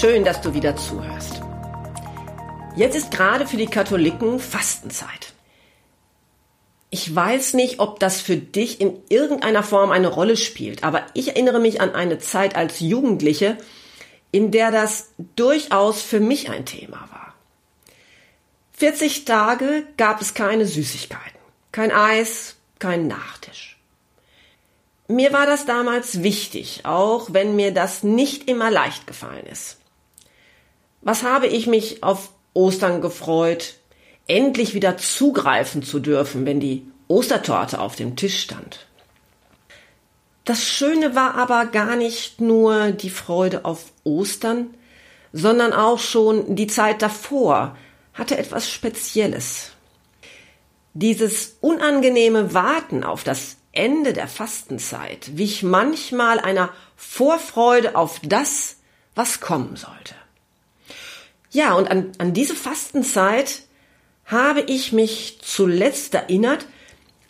[0.00, 1.40] Schön, dass du wieder zuhörst.
[2.76, 5.32] Jetzt ist gerade für die Katholiken Fastenzeit.
[6.88, 11.30] Ich weiß nicht, ob das für dich in irgendeiner Form eine Rolle spielt, aber ich
[11.30, 13.58] erinnere mich an eine Zeit als Jugendliche,
[14.30, 17.34] in der das durchaus für mich ein Thema war.
[18.74, 21.40] 40 Tage gab es keine Süßigkeiten,
[21.72, 23.80] kein Eis, kein Nachtisch.
[25.08, 29.77] Mir war das damals wichtig, auch wenn mir das nicht immer leicht gefallen ist.
[31.00, 33.74] Was habe ich mich auf Ostern gefreut,
[34.26, 38.86] endlich wieder zugreifen zu dürfen, wenn die Ostertorte auf dem Tisch stand.
[40.44, 44.74] Das Schöne war aber gar nicht nur die Freude auf Ostern,
[45.32, 47.76] sondern auch schon die Zeit davor
[48.14, 49.72] hatte etwas Spezielles.
[50.94, 58.76] Dieses unangenehme Warten auf das Ende der Fastenzeit wich manchmal einer Vorfreude auf das,
[59.14, 60.14] was kommen sollte.
[61.50, 63.62] Ja, und an, an diese Fastenzeit
[64.26, 66.66] habe ich mich zuletzt erinnert,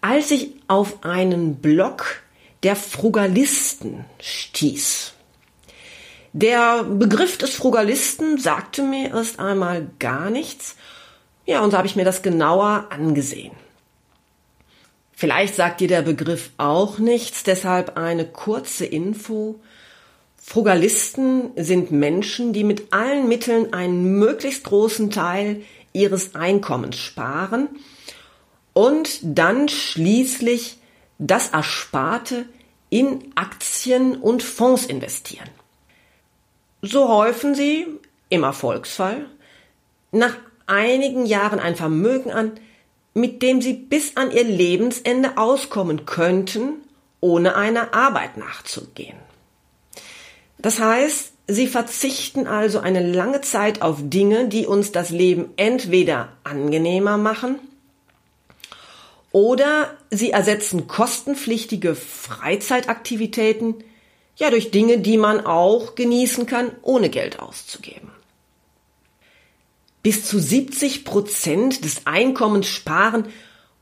[0.00, 2.22] als ich auf einen Blog
[2.62, 5.12] der Frugalisten stieß.
[6.32, 10.76] Der Begriff des Frugalisten sagte mir erst einmal gar nichts.
[11.46, 13.52] Ja, und so habe ich mir das genauer angesehen.
[15.12, 19.58] Vielleicht sagt dir der Begriff auch nichts, deshalb eine kurze Info.
[20.48, 25.60] Frugalisten sind Menschen, die mit allen Mitteln einen möglichst großen Teil
[25.92, 27.68] ihres Einkommens sparen
[28.72, 30.78] und dann schließlich
[31.18, 32.46] das Ersparte
[32.88, 35.50] in Aktien und Fonds investieren.
[36.80, 37.86] So häufen sie,
[38.30, 39.26] im Erfolgsfall,
[40.12, 40.34] nach
[40.66, 42.52] einigen Jahren ein Vermögen an,
[43.12, 46.76] mit dem sie bis an ihr Lebensende auskommen könnten,
[47.20, 49.27] ohne einer Arbeit nachzugehen.
[50.58, 56.32] Das heißt, sie verzichten also eine lange Zeit auf Dinge, die uns das Leben entweder
[56.44, 57.60] angenehmer machen
[59.30, 63.76] oder sie ersetzen kostenpflichtige Freizeitaktivitäten
[64.36, 68.10] ja durch Dinge, die man auch genießen kann, ohne Geld auszugeben.
[70.02, 73.26] Bis zu 70 Prozent des Einkommens sparen,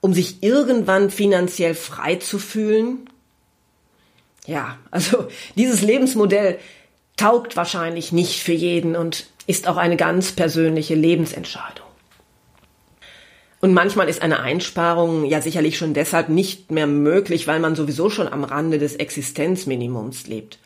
[0.00, 3.08] um sich irgendwann finanziell frei zu fühlen,
[4.47, 6.59] ja, also dieses Lebensmodell
[7.17, 11.87] taugt wahrscheinlich nicht für jeden und ist auch eine ganz persönliche Lebensentscheidung.
[13.61, 18.11] Und manchmal ist eine Einsparung ja sicherlich schon deshalb nicht mehr möglich, weil man sowieso
[18.11, 20.59] schon am Rande des Existenzminimums lebt.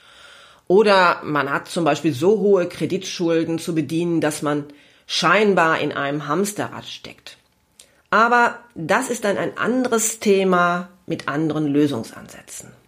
[0.66, 4.64] Oder man hat zum Beispiel so hohe Kreditschulden zu bedienen, dass man
[5.06, 7.38] scheinbar in einem Hamsterrad steckt.
[8.10, 12.79] Aber das ist dann ein anderes Thema mit anderen Lösungsansätzen.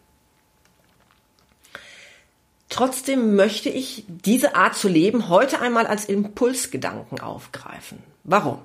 [2.73, 7.99] Trotzdem möchte ich diese Art zu leben heute einmal als Impulsgedanken aufgreifen.
[8.25, 8.63] Warum?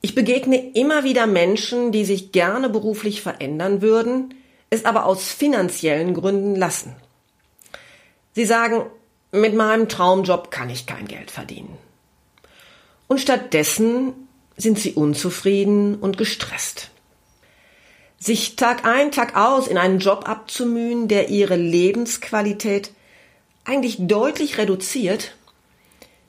[0.00, 4.34] Ich begegne immer wieder Menschen, die sich gerne beruflich verändern würden,
[4.70, 6.96] es aber aus finanziellen Gründen lassen.
[8.32, 8.86] Sie sagen,
[9.30, 11.78] mit meinem Traumjob kann ich kein Geld verdienen.
[13.06, 14.14] Und stattdessen
[14.56, 16.90] sind sie unzufrieden und gestresst
[18.18, 22.92] sich Tag ein, Tag aus in einen Job abzumühen, der ihre Lebensqualität
[23.64, 25.36] eigentlich deutlich reduziert,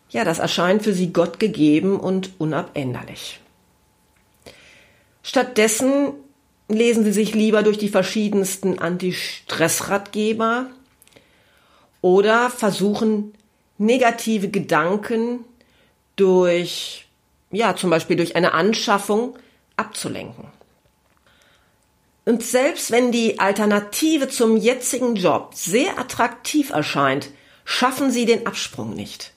[0.09, 3.39] ja, das erscheint für sie Gott gegeben und unabänderlich.
[5.23, 6.13] Stattdessen
[6.67, 10.67] lesen sie sich lieber durch die verschiedensten Anti-Stress-Ratgeber
[12.01, 13.33] oder versuchen
[13.77, 15.45] negative Gedanken
[16.15, 17.07] durch,
[17.51, 19.37] ja, zum Beispiel durch eine Anschaffung
[19.75, 20.58] abzulenken.
[22.29, 27.31] Und selbst wenn die Alternative zum jetzigen Job sehr attraktiv erscheint,
[27.65, 29.33] schaffen sie den Absprung nicht.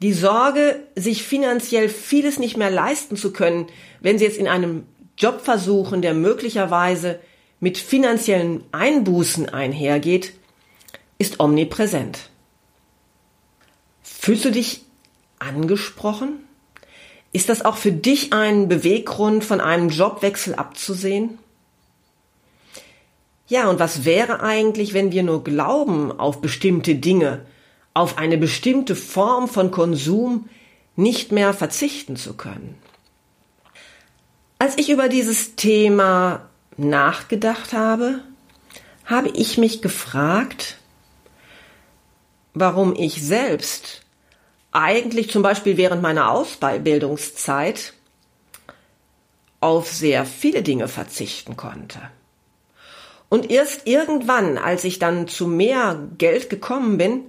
[0.00, 3.66] Die Sorge, sich finanziell vieles nicht mehr leisten zu können,
[3.98, 4.86] wenn sie jetzt in einem
[5.18, 7.18] Job versuchen, der möglicherweise
[7.58, 10.34] mit finanziellen Einbußen einhergeht,
[11.18, 12.30] ist omnipräsent.
[14.04, 14.84] Fühlst du dich
[15.40, 16.44] angesprochen?
[17.32, 21.40] Ist das auch für dich ein Beweggrund, von einem Jobwechsel abzusehen?
[23.48, 27.44] Ja, und was wäre eigentlich, wenn wir nur glauben auf bestimmte Dinge,
[27.94, 30.48] auf eine bestimmte Form von Konsum
[30.96, 32.76] nicht mehr verzichten zu können?
[34.58, 38.20] Als ich über dieses Thema nachgedacht habe,
[39.04, 40.78] habe ich mich gefragt,
[42.54, 44.02] warum ich selbst
[44.70, 47.92] eigentlich zum Beispiel während meiner Ausbildungszeit
[49.60, 52.00] auf sehr viele Dinge verzichten konnte.
[53.32, 57.24] Und erst irgendwann, als ich dann zu mehr Geld gekommen bin,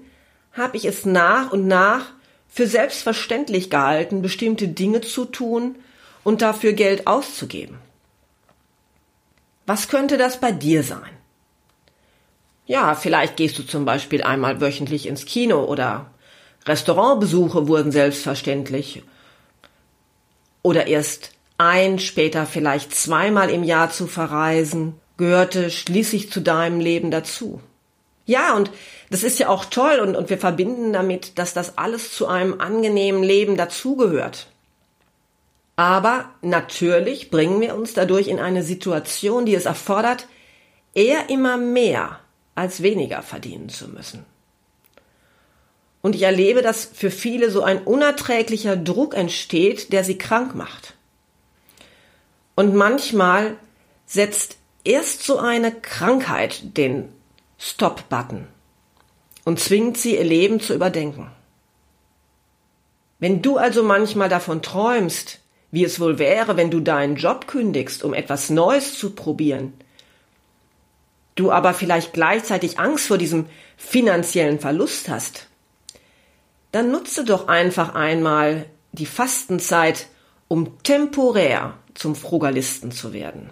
[0.52, 2.08] habe ich es nach und nach
[2.50, 5.78] für selbstverständlich gehalten, bestimmte Dinge zu tun
[6.26, 7.78] und dafür Geld auszugeben.
[9.66, 11.10] Was könnte das bei dir sein?
[12.66, 16.12] Ja, vielleicht gehst du zum Beispiel einmal wöchentlich ins Kino oder
[16.66, 19.04] Restaurantbesuche wurden selbstverständlich.
[20.64, 27.10] Oder erst ein, später vielleicht zweimal im Jahr zu verreisen, gehörte schließlich zu deinem Leben
[27.10, 27.62] dazu.
[28.26, 28.72] Ja, und
[29.10, 32.60] das ist ja auch toll und, und wir verbinden damit, dass das alles zu einem
[32.60, 34.48] angenehmen Leben dazugehört.
[35.78, 40.28] Aber natürlich bringen wir uns dadurch in eine Situation, die es erfordert,
[40.94, 42.20] eher immer mehr
[42.54, 44.26] als weniger verdienen zu müssen.
[46.02, 50.96] Und ich erlebe, dass für viele so ein unerträglicher Druck entsteht, der sie krank macht.
[52.56, 53.56] Und manchmal
[54.06, 57.10] setzt erst so eine Krankheit den
[57.58, 58.48] Stop-Button
[59.46, 61.32] und zwingt sie, ihr Leben zu überdenken.
[63.20, 65.40] Wenn du also manchmal davon träumst,
[65.72, 69.74] wie es wohl wäre, wenn du deinen Job kündigst, um etwas Neues zu probieren,
[71.36, 73.48] du aber vielleicht gleichzeitig Angst vor diesem
[73.78, 75.48] finanziellen Verlust hast,
[76.72, 80.08] dann nutze doch einfach einmal die Fastenzeit,
[80.48, 83.50] um temporär zum Frugalisten zu werden.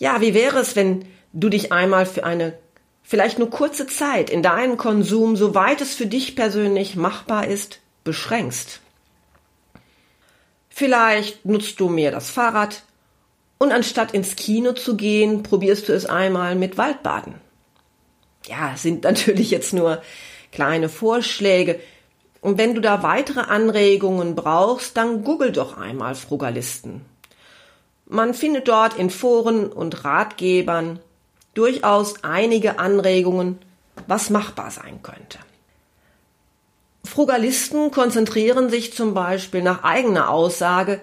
[0.00, 1.04] Ja, wie wäre es, wenn
[1.34, 2.54] du dich einmal für eine
[3.02, 8.80] vielleicht nur kurze Zeit in deinen Konsum, soweit es für dich persönlich machbar ist, beschränkst?
[10.70, 12.82] Vielleicht nutzt du mehr das Fahrrad
[13.58, 17.34] und anstatt ins Kino zu gehen, probierst du es einmal mit Waldbaden.
[18.46, 20.00] Ja, sind natürlich jetzt nur
[20.50, 21.78] kleine Vorschläge.
[22.40, 27.04] Und wenn du da weitere Anregungen brauchst, dann google doch einmal Frugalisten.
[28.12, 30.98] Man findet dort in Foren und Ratgebern
[31.54, 33.60] durchaus einige Anregungen,
[34.08, 35.38] was machbar sein könnte.
[37.04, 41.00] Frugalisten konzentrieren sich zum Beispiel nach eigener Aussage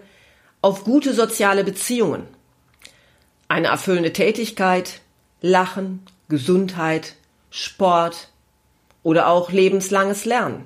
[0.62, 2.28] auf gute soziale Beziehungen,
[3.48, 5.00] eine erfüllende Tätigkeit,
[5.40, 7.16] Lachen, Gesundheit,
[7.52, 8.28] Sport
[9.04, 10.66] oder auch lebenslanges Lernen.